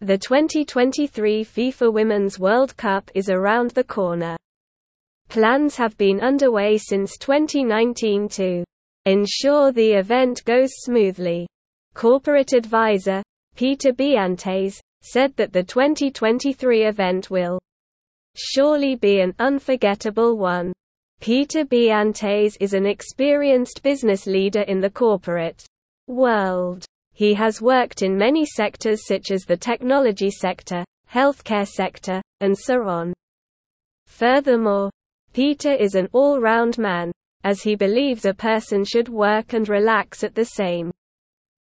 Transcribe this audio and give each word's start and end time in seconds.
The 0.00 0.18
2023 0.18 1.44
FIFA 1.44 1.92
Women's 1.92 2.38
World 2.38 2.76
Cup 2.76 3.10
is 3.14 3.30
around 3.30 3.70
the 3.70 3.84
corner. 3.84 4.36
Plans 5.28 5.76
have 5.76 5.96
been 5.96 6.20
underway 6.20 6.78
since 6.78 7.16
2019 7.16 8.28
to 8.30 8.64
ensure 9.06 9.70
the 9.70 9.92
event 9.92 10.44
goes 10.44 10.70
smoothly. 10.78 11.46
Corporate 11.94 12.54
advisor, 12.54 13.22
Peter 13.54 13.92
Biantes, 13.92 14.80
said 15.02 15.34
that 15.36 15.52
the 15.52 15.62
2023 15.62 16.86
event 16.86 17.30
will 17.30 17.60
surely 18.34 18.96
be 18.96 19.20
an 19.20 19.32
unforgettable 19.38 20.36
one. 20.36 20.72
Peter 21.20 21.64
Biantes 21.64 22.56
is 22.58 22.74
an 22.74 22.84
experienced 22.84 23.80
business 23.84 24.26
leader 24.26 24.62
in 24.62 24.80
the 24.80 24.90
corporate 24.90 25.64
world. 26.08 26.84
He 27.14 27.32
has 27.34 27.62
worked 27.62 28.02
in 28.02 28.18
many 28.18 28.44
sectors 28.44 29.06
such 29.06 29.30
as 29.30 29.42
the 29.42 29.56
technology 29.56 30.30
sector, 30.30 30.84
healthcare 31.10 31.66
sector, 31.66 32.20
and 32.40 32.58
so 32.58 32.88
on. 32.88 33.12
Furthermore, 34.06 34.90
Peter 35.32 35.72
is 35.72 35.94
an 35.94 36.08
all-round 36.12 36.76
man, 36.76 37.12
as 37.44 37.62
he 37.62 37.76
believes 37.76 38.24
a 38.24 38.34
person 38.34 38.84
should 38.84 39.08
work 39.08 39.52
and 39.52 39.68
relax 39.68 40.24
at 40.24 40.34
the 40.34 40.44
same 40.44 40.90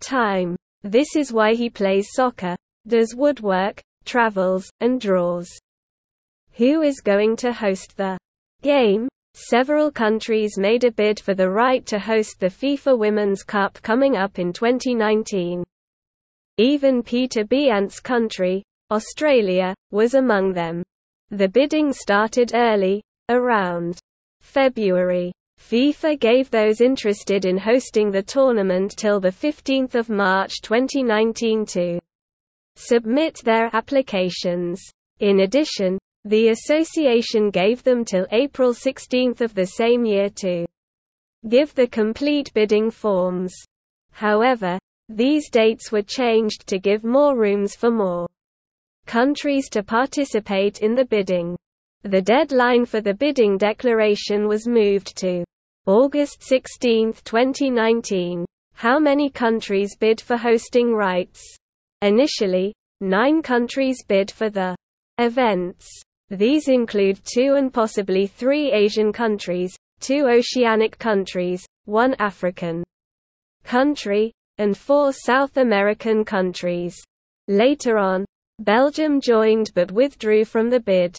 time. 0.00 0.56
This 0.82 1.14
is 1.14 1.32
why 1.32 1.54
he 1.54 1.68
plays 1.68 2.08
soccer, 2.12 2.56
does 2.86 3.14
woodwork, 3.14 3.82
travels, 4.04 4.68
and 4.80 5.00
draws. 5.00 5.48
Who 6.52 6.82
is 6.82 7.00
going 7.00 7.36
to 7.36 7.52
host 7.52 7.96
the 7.96 8.18
game? 8.62 9.08
Several 9.36 9.90
countries 9.90 10.56
made 10.56 10.84
a 10.84 10.92
bid 10.92 11.18
for 11.18 11.34
the 11.34 11.50
right 11.50 11.84
to 11.86 11.98
host 11.98 12.38
the 12.38 12.46
FIFA 12.46 12.96
Women's 12.96 13.42
Cup 13.42 13.82
coming 13.82 14.16
up 14.16 14.38
in 14.38 14.52
2019. 14.52 15.64
Even 16.56 17.02
Peter 17.02 17.44
Biantes' 17.44 17.98
country, 17.98 18.62
Australia, 18.92 19.74
was 19.90 20.14
among 20.14 20.52
them. 20.52 20.84
The 21.30 21.48
bidding 21.48 21.92
started 21.92 22.52
early, 22.54 23.02
around 23.28 23.98
February. 24.40 25.32
FIFA 25.60 26.20
gave 26.20 26.48
those 26.48 26.80
interested 26.80 27.44
in 27.44 27.58
hosting 27.58 28.12
the 28.12 28.22
tournament 28.22 28.94
till 28.96 29.20
15 29.20 29.88
March 30.10 30.60
2019 30.62 31.66
to 31.66 31.98
submit 32.76 33.40
their 33.42 33.68
applications. 33.74 34.80
In 35.18 35.40
addition, 35.40 35.98
the 36.26 36.48
association 36.48 37.50
gave 37.50 37.82
them 37.82 38.02
till 38.02 38.26
April 38.32 38.72
16 38.72 39.34
of 39.40 39.54
the 39.54 39.66
same 39.66 40.06
year 40.06 40.30
to 40.30 40.64
give 41.48 41.74
the 41.74 41.86
complete 41.86 42.50
bidding 42.54 42.90
forms. 42.90 43.54
However, 44.12 44.78
these 45.10 45.50
dates 45.50 45.92
were 45.92 46.02
changed 46.02 46.66
to 46.68 46.78
give 46.78 47.04
more 47.04 47.36
rooms 47.36 47.74
for 47.74 47.90
more 47.90 48.26
countries 49.04 49.68
to 49.68 49.82
participate 49.82 50.80
in 50.80 50.94
the 50.94 51.04
bidding. 51.04 51.56
The 52.04 52.22
deadline 52.22 52.86
for 52.86 53.02
the 53.02 53.12
bidding 53.12 53.58
declaration 53.58 54.48
was 54.48 54.66
moved 54.66 55.14
to 55.18 55.44
August 55.84 56.42
16, 56.42 57.12
2019. 57.24 58.46
How 58.72 58.98
many 58.98 59.28
countries 59.28 59.94
bid 59.94 60.22
for 60.22 60.38
hosting 60.38 60.94
rights? 60.94 61.42
Initially, 62.00 62.74
nine 63.02 63.42
countries 63.42 64.02
bid 64.08 64.30
for 64.30 64.48
the 64.48 64.74
events. 65.18 65.86
These 66.30 66.68
include 66.68 67.20
two 67.24 67.54
and 67.54 67.72
possibly 67.72 68.26
three 68.26 68.72
Asian 68.72 69.12
countries, 69.12 69.76
two 70.00 70.26
oceanic 70.26 70.98
countries, 70.98 71.64
one 71.84 72.14
African 72.18 72.82
country, 73.62 74.32
and 74.58 74.76
four 74.76 75.12
South 75.12 75.56
American 75.56 76.24
countries. 76.24 76.96
Later 77.48 77.98
on, 77.98 78.24
Belgium 78.58 79.20
joined 79.20 79.70
but 79.74 79.92
withdrew 79.92 80.44
from 80.44 80.70
the 80.70 80.80
bid. 80.80 81.16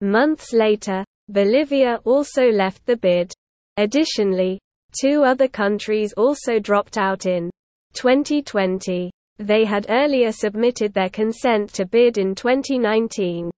Months 0.00 0.52
later, 0.52 1.04
Bolivia 1.28 2.00
also 2.04 2.48
left 2.48 2.84
the 2.86 2.96
bid. 2.96 3.32
Additionally, 3.76 4.58
two 5.00 5.22
other 5.22 5.48
countries 5.48 6.12
also 6.14 6.58
dropped 6.58 6.96
out 6.96 7.26
in 7.26 7.50
2020. 7.92 9.10
They 9.38 9.64
had 9.64 9.86
earlier 9.88 10.32
submitted 10.32 10.94
their 10.94 11.10
consent 11.10 11.72
to 11.74 11.84
bid 11.84 12.18
in 12.18 12.34
2019. 12.34 13.50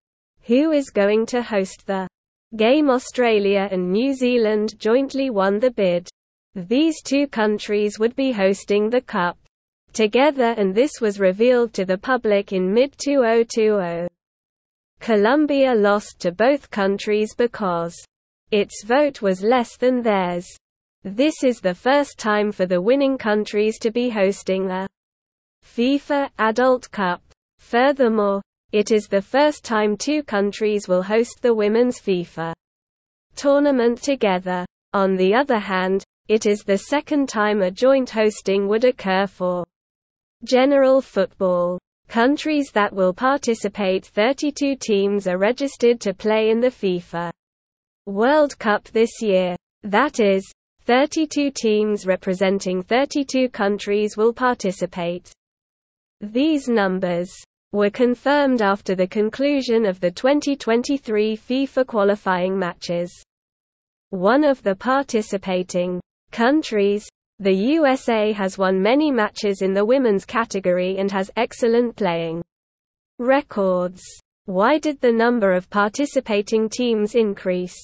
Who 0.44 0.72
is 0.72 0.90
going 0.90 1.26
to 1.26 1.42
host 1.42 1.86
the 1.86 2.08
game? 2.56 2.90
Australia 2.90 3.68
and 3.70 3.92
New 3.92 4.14
Zealand 4.14 4.78
jointly 4.78 5.30
won 5.30 5.58
the 5.58 5.70
bid. 5.70 6.08
These 6.54 7.02
two 7.02 7.28
countries 7.28 7.98
would 7.98 8.16
be 8.16 8.32
hosting 8.32 8.90
the 8.90 9.00
Cup 9.00 9.38
together 9.92 10.54
and 10.56 10.74
this 10.74 11.00
was 11.00 11.20
revealed 11.20 11.72
to 11.74 11.84
the 11.84 11.98
public 11.98 12.52
in 12.52 12.72
mid-2020. 12.72 14.08
Colombia 15.00 15.74
lost 15.74 16.20
to 16.20 16.32
both 16.32 16.70
countries 16.70 17.34
because 17.36 17.96
its 18.50 18.84
vote 18.84 19.22
was 19.22 19.42
less 19.42 19.76
than 19.76 20.02
theirs. 20.02 20.46
This 21.02 21.42
is 21.42 21.60
the 21.60 21.74
first 21.74 22.18
time 22.18 22.52
for 22.52 22.66
the 22.66 22.80
winning 22.80 23.16
countries 23.16 23.78
to 23.78 23.90
be 23.90 24.10
hosting 24.10 24.70
a 24.70 24.86
FIFA 25.64 26.30
Adult 26.38 26.90
Cup. 26.90 27.22
Furthermore, 27.58 28.42
it 28.72 28.92
is 28.92 29.08
the 29.08 29.22
first 29.22 29.64
time 29.64 29.96
two 29.96 30.22
countries 30.22 30.86
will 30.86 31.02
host 31.02 31.42
the 31.42 31.52
Women's 31.52 31.98
FIFA 32.00 32.52
tournament 33.34 34.02
together. 34.02 34.64
On 34.92 35.16
the 35.16 35.34
other 35.34 35.58
hand, 35.58 36.04
it 36.28 36.46
is 36.46 36.60
the 36.60 36.78
second 36.78 37.28
time 37.28 37.62
a 37.62 37.70
joint 37.70 38.10
hosting 38.10 38.68
would 38.68 38.84
occur 38.84 39.26
for 39.26 39.64
general 40.44 41.00
football. 41.00 41.78
Countries 42.08 42.70
that 42.72 42.92
will 42.92 43.12
participate 43.12 44.04
32 44.06 44.76
teams 44.76 45.26
are 45.26 45.38
registered 45.38 46.00
to 46.00 46.14
play 46.14 46.50
in 46.50 46.60
the 46.60 46.68
FIFA 46.68 47.30
World 48.06 48.58
Cup 48.58 48.84
this 48.88 49.20
year. 49.20 49.56
That 49.82 50.20
is, 50.20 50.44
32 50.84 51.50
teams 51.50 52.06
representing 52.06 52.82
32 52.82 53.48
countries 53.48 54.16
will 54.16 54.32
participate. 54.32 55.30
These 56.20 56.68
numbers 56.68 57.30
were 57.72 57.90
confirmed 57.90 58.62
after 58.62 58.94
the 58.94 59.06
conclusion 59.06 59.86
of 59.86 60.00
the 60.00 60.10
2023 60.10 61.36
FIFA 61.36 61.86
qualifying 61.86 62.58
matches. 62.58 63.12
One 64.10 64.42
of 64.42 64.62
the 64.62 64.74
participating 64.74 66.00
countries, 66.32 67.06
the 67.38 67.54
USA 67.54 68.32
has 68.32 68.58
won 68.58 68.82
many 68.82 69.12
matches 69.12 69.62
in 69.62 69.72
the 69.72 69.84
women's 69.84 70.24
category 70.24 70.98
and 70.98 71.10
has 71.12 71.30
excellent 71.36 71.96
playing 71.96 72.42
records. 73.18 74.02
Why 74.46 74.78
did 74.78 75.00
the 75.00 75.12
number 75.12 75.52
of 75.52 75.70
participating 75.70 76.68
teams 76.68 77.14
increase? 77.14 77.76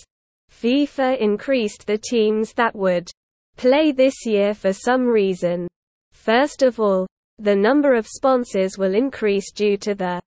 FIFA 0.51 1.19
increased 1.19 1.87
the 1.87 1.99
teams 1.99 2.53
that 2.55 2.75
would 2.75 3.09
play 3.57 3.93
this 3.93 4.27
year 4.27 4.53
for 4.53 4.73
some 4.73 5.07
reason. 5.07 5.69
First 6.13 6.63
of 6.63 6.81
all, 6.81 7.07
the 7.39 7.55
number 7.55 7.95
of 7.95 8.07
sponsors 8.07 8.79
will 8.79 8.95
increase 8.95 9.53
due 9.53 9.77
to 9.77 9.95
the 9.95 10.21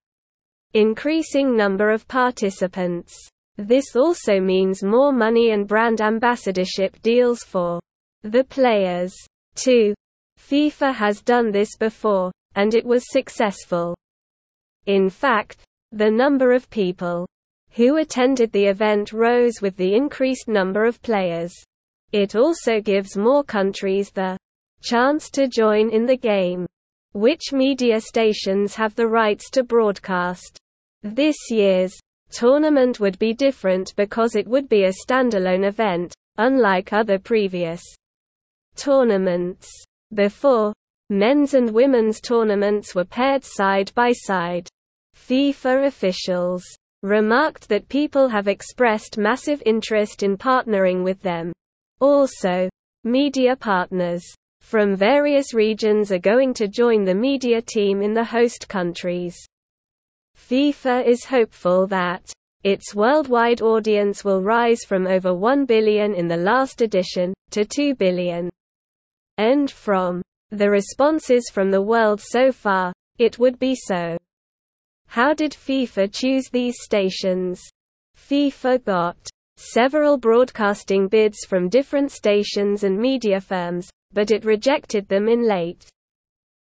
increasing 0.74 1.58
number 1.58 1.90
of 1.90 2.08
participants. 2.08 3.16
This 3.58 3.96
also 3.96 4.40
means 4.40 4.84
more 4.84 5.12
money 5.12 5.52
and 5.52 5.68
brand 5.68 6.02
ambassadorship 6.02 7.02
deals 7.02 7.44
for 7.44 7.80
the 8.22 8.44
players. 8.44 9.14
2. 9.56 9.94
FIFA 10.40 10.94
has 10.94 11.22
done 11.22 11.52
this 11.52 11.76
before, 11.78 12.32
and 12.56 12.76
it 12.76 12.86
was 12.86 13.12
successful. 13.12 13.96
In 14.86 15.10
fact, 15.10 15.64
the 15.92 16.12
number 16.12 16.52
of 16.52 16.70
people 16.70 17.28
who 17.72 17.98
attended 17.98 18.52
the 18.52 18.66
event 18.66 19.12
rose 19.12 19.62
with 19.62 19.76
the 19.78 19.96
increased 19.96 20.48
number 20.48 20.86
of 20.86 21.02
players. 21.02 21.54
It 22.12 22.36
also 22.36 22.82
gives 22.82 23.18
more 23.18 23.44
countries 23.44 24.12
the 24.12 24.38
chance 24.82 25.30
to 25.32 25.48
join 25.48 25.90
in 25.90 26.06
the 26.06 26.18
game. 26.18 26.66
Which 27.14 27.52
media 27.52 28.00
stations 28.02 28.76
have 28.76 28.94
the 28.94 29.08
rights 29.08 29.50
to 29.52 29.64
broadcast? 29.64 30.60
This 31.02 31.36
year's 31.50 31.98
tournament 32.30 33.00
would 33.00 33.18
be 33.18 33.34
different 33.34 33.94
because 33.96 34.36
it 34.36 34.48
would 34.48 34.70
be 34.70 34.84
a 34.84 34.94
standalone 34.94 35.68
event, 35.68 36.14
unlike 36.38 36.94
other 36.94 37.18
previous 37.18 37.82
tournaments. 38.76 39.68
Before, 40.14 40.72
men's 41.10 41.56
and 41.56 41.72
women's 41.74 42.22
tournaments 42.22 42.94
were 42.94 43.06
paired 43.06 43.44
side 43.44 43.92
by 43.96 44.12
side. 44.12 44.68
FIFA 45.16 45.88
officials 45.88 46.64
remarked 47.02 47.70
that 47.70 47.90
people 47.90 48.28
have 48.28 48.48
expressed 48.48 49.18
massive 49.18 49.64
interest 49.66 50.22
in 50.22 50.38
partnering 50.38 51.04
with 51.04 51.20
them. 51.22 51.54
Also, 52.00 52.70
media 53.04 53.56
partners 53.56 54.24
from 54.62 54.96
various 54.96 55.54
regions 55.54 56.12
are 56.12 56.20
going 56.20 56.54
to 56.54 56.68
join 56.68 57.04
the 57.04 57.16
media 57.16 57.62
team 57.62 58.02
in 58.02 58.14
the 58.14 58.24
host 58.24 58.68
countries. 58.68 59.36
FIFA 60.38 61.06
is 61.06 61.26
hopeful 61.26 61.88
that 61.88 62.32
its 62.64 62.94
worldwide 62.94 63.62
audience 63.62 64.24
will 64.24 64.42
rise 64.42 64.84
from 64.84 65.08
over 65.08 65.34
1 65.34 65.66
billion 65.66 66.14
in 66.14 66.28
the 66.28 66.38
last 66.38 66.82
edition, 66.82 67.34
to 67.52 67.64
2 67.64 67.96
billion. 67.96 68.50
And 69.38 69.72
from 69.72 70.22
the 70.52 70.70
responses 70.70 71.50
from 71.54 71.72
the 71.72 71.82
world 71.82 72.20
so 72.22 72.52
far, 72.52 72.92
it 73.18 73.40
would 73.40 73.60
be 73.60 73.76
so. 73.76 74.18
How 75.08 75.34
did 75.34 75.54
FIFA 75.54 76.14
choose 76.14 76.50
these 76.50 76.76
stations? 76.82 77.62
FIFA 78.18 78.84
got 78.84 79.18
several 79.58 80.18
broadcasting 80.18 81.08
bids 81.08 81.46
from 81.48 81.70
different 81.70 82.12
stations 82.12 82.84
and 82.84 82.98
media 82.98 83.40
firms, 83.42 83.90
but 84.14 84.32
it 84.32 84.46
rejected 84.46 85.08
them 85.08 85.28
in 85.28 85.48
late 85.48 85.86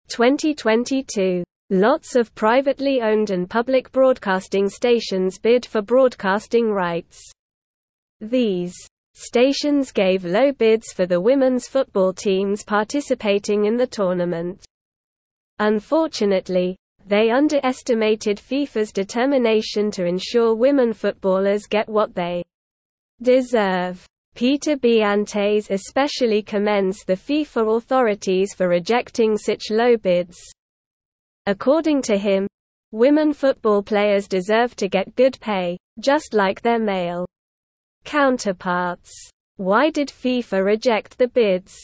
2022. 0.10 1.44
Lots 1.72 2.16
of 2.16 2.34
privately 2.34 3.02
owned 3.02 3.30
and 3.30 3.48
public 3.48 3.92
broadcasting 3.92 4.70
stations 4.70 5.38
bid 5.38 5.66
for 5.66 5.84
broadcasting 5.84 6.72
rights. 6.72 7.22
These 8.22 8.76
stations 9.14 9.92
gave 9.92 10.26
low 10.26 10.52
bids 10.52 10.92
for 10.92 11.06
the 11.06 11.22
women's 11.22 11.68
football 11.68 12.12
teams 12.12 12.64
participating 12.64 13.66
in 13.66 13.78
the 13.78 13.86
tournament. 13.86 14.66
Unfortunately, 15.60 16.76
they 17.06 17.30
underestimated 17.30 18.38
FIFA's 18.38 18.92
determination 18.92 19.92
to 19.92 20.06
ensure 20.06 20.56
women 20.56 20.94
footballers 20.94 21.66
get 21.66 21.88
what 21.88 22.16
they 22.16 22.44
deserve. 23.22 24.06
Peter 24.40 24.78
B. 24.78 25.02
Biantes 25.02 25.70
especially 25.70 26.42
commends 26.42 27.04
the 27.04 27.18
FIFA 27.18 27.76
authorities 27.76 28.54
for 28.54 28.70
rejecting 28.70 29.38
such 29.38 29.64
low 29.70 29.98
bids. 29.98 30.38
According 31.46 32.04
to 32.04 32.18
him, 32.18 32.48
women 32.94 33.34
football 33.34 33.84
players 33.84 34.30
deserve 34.30 34.78
to 34.78 34.88
get 34.88 35.14
good 35.18 35.38
pay, 35.42 35.78
just 36.00 36.34
like 36.34 36.62
their 36.62 36.80
male 36.80 37.26
counterparts. 38.06 39.12
Why 39.58 39.90
did 39.90 40.08
FIFA 40.08 40.64
reject 40.64 41.18
the 41.18 41.28
bids? 41.28 41.76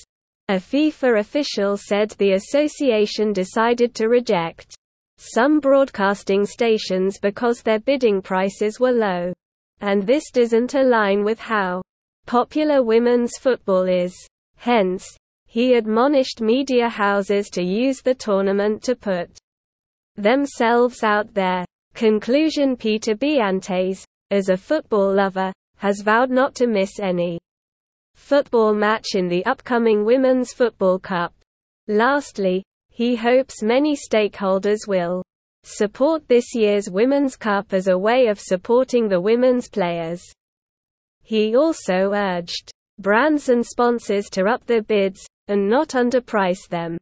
A 0.47 0.53
FIFA 0.53 1.19
official 1.19 1.75
said 1.75 2.11
the 2.11 2.35
association 2.35 3.33
decided 3.33 3.93
to 3.95 4.07
reject 4.07 4.73
some 5.17 5.59
broadcasting 5.59 6.45
stations 6.45 7.19
because 7.21 7.61
their 7.61 7.79
bidding 7.79 8.21
prices 8.21 8.79
were 8.79 8.93
low. 8.93 9.33
And 9.81 10.07
this 10.07 10.31
doesn't 10.31 10.73
align 10.73 11.25
with 11.25 11.37
how 11.37 11.81
popular 12.25 12.83
women's 12.83 13.37
football 13.37 13.83
is. 13.83 14.15
Hence, 14.57 15.05
he 15.45 15.75
admonished 15.75 16.41
media 16.41 16.89
houses 16.89 17.49
to 17.49 17.63
use 17.63 18.01
the 18.01 18.15
tournament 18.15 18.83
to 18.83 18.95
put 18.95 19.29
themselves 20.15 21.03
out 21.03 21.33
there. 21.33 21.65
Conclusion 21.93 22.75
Peter 22.75 23.15
Biantes, 23.15 24.03
as 24.31 24.49
a 24.49 24.57
football 24.57 25.13
lover, 25.13 25.53
has 25.77 26.01
vowed 26.01 26.29
not 26.29 26.55
to 26.55 26.67
miss 26.67 26.99
any 26.99 27.39
football 28.15 28.73
match 28.73 29.15
in 29.15 29.27
the 29.27 29.45
upcoming 29.45 30.03
Women's 30.03 30.51
Football 30.51 30.99
Cup. 30.99 31.33
Lastly, 31.87 32.63
he 32.89 33.15
hopes 33.15 33.61
many 33.61 33.95
stakeholders 33.95 34.87
will 34.87 35.21
support 35.63 36.27
this 36.27 36.55
year's 36.55 36.89
Women's 36.89 37.35
Cup 37.35 37.73
as 37.73 37.87
a 37.87 37.97
way 37.97 38.27
of 38.27 38.39
supporting 38.39 39.07
the 39.07 39.21
women's 39.21 39.69
players. 39.69 40.23
He 41.25 41.55
also 41.55 42.13
urged 42.13 42.71
brands 42.99 43.49
and 43.49 43.65
sponsors 43.65 44.29
to 44.29 44.45
up 44.45 44.63
their 44.67 44.83
bids, 44.83 45.25
and 45.47 45.67
not 45.67 45.89
underprice 45.89 46.69
them. 46.69 46.99